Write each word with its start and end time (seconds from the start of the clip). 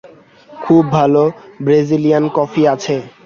খুব 0.61 0.83
ভালো 0.91 1.23
Brazilian 1.65 2.25
coffee 2.37 2.61
আছে। 2.73 2.95